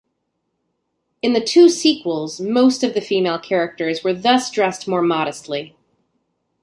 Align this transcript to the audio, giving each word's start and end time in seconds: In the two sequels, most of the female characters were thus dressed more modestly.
In 1.21 1.33
the 1.33 1.43
two 1.43 1.69
sequels, 1.69 2.39
most 2.41 2.83
of 2.83 2.95
the 2.95 3.01
female 3.01 3.37
characters 3.37 4.03
were 4.03 4.13
thus 4.15 4.49
dressed 4.49 4.87
more 4.87 5.03
modestly. 5.03 5.75